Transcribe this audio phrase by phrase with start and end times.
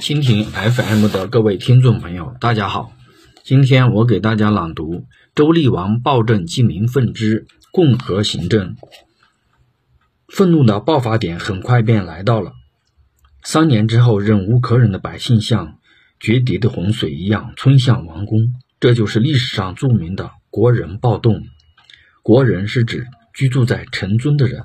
[0.00, 2.92] 蜻蜓 FM 的各位听众朋友，大家好。
[3.42, 8.76] 今天我给大家朗读周厉王暴政既民愤之共和行政。
[10.28, 12.52] 愤怒的爆发点很快便来到了。
[13.42, 15.78] 三年之后，忍无可忍的百姓像
[16.20, 21.42] 决堤的洪水一样冲向王宫，这就是历史上著名的国人暴动。
[22.22, 24.62] 国人是指居住在城中的人，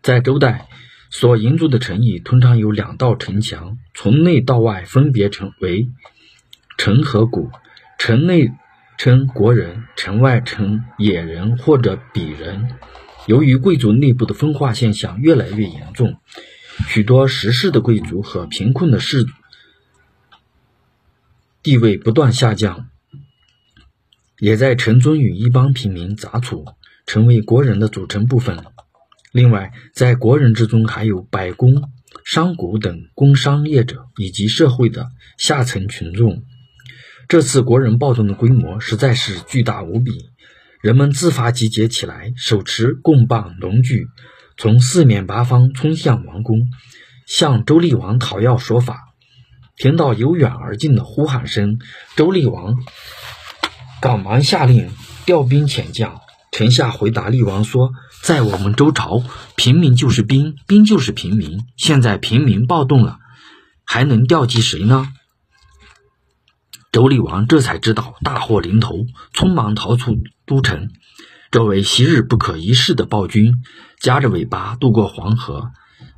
[0.00, 0.68] 在周代。
[1.10, 5.88] 所营筑的城邑通常有两道城墙，从内到外分别称为
[6.78, 7.50] 城和谷。
[7.98, 8.52] 城内
[8.96, 12.70] 称国人，城外称野人或者鄙人。
[13.26, 16.16] 由于贵族内部的分化现象越来越严重，
[16.88, 19.26] 许多实世的贵族和贫困的士
[21.62, 22.88] 地位不断下降，
[24.38, 26.64] 也在城中与一帮平民杂处，
[27.04, 28.64] 成为国人的组成部分。
[29.32, 31.90] 另外，在国人之中还有百工、
[32.24, 36.42] 商贾等工商业者，以及社会的下层群众。
[37.28, 40.10] 这次国人暴动的规模实在是巨大无比，
[40.82, 44.08] 人们自发集结起来，手持棍棒、农具，
[44.56, 46.66] 从四面八方冲向王宫，
[47.28, 48.98] 向周厉王讨要说法。
[49.76, 51.78] 听到由远而近的呼喊声，
[52.16, 52.74] 周厉王
[54.02, 54.90] 赶忙下令
[55.24, 56.20] 调兵遣将。
[56.50, 59.24] 臣下回答厉王说：“在我们周朝，
[59.56, 61.64] 平民就是兵，兵就是平民。
[61.76, 63.18] 现在平民暴动了，
[63.84, 65.08] 还能调集谁呢？”
[66.92, 70.90] 周厉王这才知道大祸临头，匆忙逃出都城。
[71.50, 73.54] 这位昔日不可一世的暴君，
[74.00, 75.70] 夹着尾巴渡过黄河，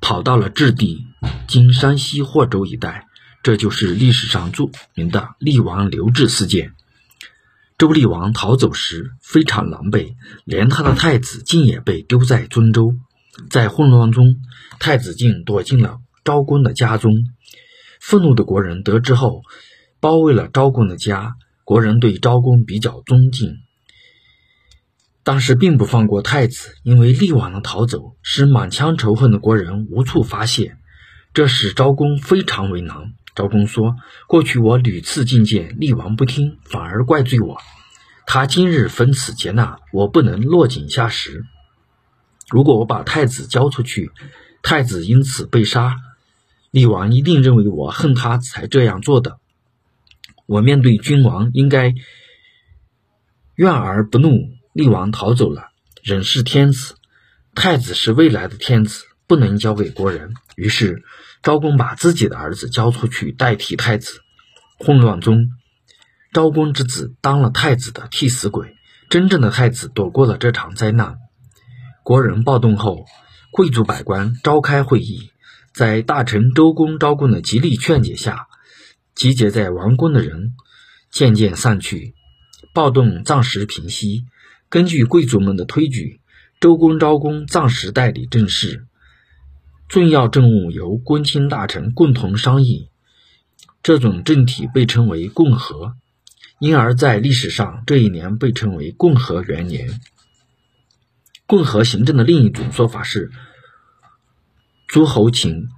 [0.00, 1.06] 跑到了质地，
[1.48, 3.06] 今山西霍州一带。
[3.42, 6.75] 这就是历史上著名的厉王刘志事件。
[7.78, 12.94] 周厉王逃走时非常狼狈，连他的太子竟也被丢在尊州。
[13.50, 14.36] 在混乱中，
[14.78, 17.12] 太子竟躲进了昭公的家中。
[18.00, 19.42] 愤怒的国人得知后，
[20.00, 21.34] 包围了昭公的家。
[21.64, 23.56] 国人对昭公比较尊敬，
[25.24, 30.76] 但是并不放过太子，因为厉王的逃走使满腔仇恨的国人无处发泄，
[31.34, 32.96] 这使昭公非常为难。
[33.36, 37.58] 昭公说：“过去我屡次进谏，厉王不听，反而怪罪我。
[38.26, 41.44] 他今日分此劫难，我不能落井下石。
[42.48, 44.10] 如果我把太子交出去，
[44.62, 45.96] 太子因此被杀，
[46.70, 49.38] 厉王一定认为我恨他才这样做的。
[50.46, 51.94] 我面对君王，应该
[53.54, 54.48] 怨而不怒。
[54.72, 55.68] 厉王逃走了，
[56.02, 56.94] 人是天子，
[57.54, 60.34] 太子是未来的天子，不能交给国人。
[60.56, 61.02] 于是。”
[61.42, 64.20] 昭公把自己的儿子交出去代替太子，
[64.80, 65.50] 混乱中，
[66.32, 68.74] 昭公之子当了太子的替死鬼，
[69.10, 71.18] 真正的太子躲过了这场灾难。
[72.02, 73.04] 国人暴动后，
[73.52, 75.30] 贵族百官召开会议，
[75.72, 78.48] 在大臣周公昭公的极力劝解下，
[79.14, 80.54] 集结在王宫的人
[81.12, 82.14] 渐渐散去，
[82.74, 84.24] 暴动暂时平息。
[84.68, 86.20] 根据贵族们的推举，
[86.60, 88.86] 周公昭公暂时代理政事。
[89.88, 92.90] 重要政务由公卿大臣共同商议，
[93.82, 95.94] 这种政体被称为共和，
[96.58, 100.00] 因而，在历史上这一年被称为共和元年。
[101.46, 103.30] 共和行政的另一种说法是，
[104.88, 105.68] 诸侯请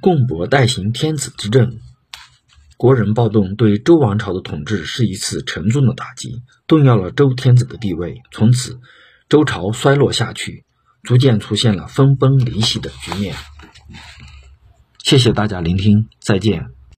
[0.00, 1.78] 共伯代行天子之政。
[2.78, 8.80] 国人暴动对周王朝的统治是一次沉重的打击，动摇了周天子的地位，从此
[9.28, 10.64] 周朝衰落下去。
[11.02, 13.34] 逐渐出现了分崩离析的局面。
[15.02, 16.66] 谢谢大家聆听，再见。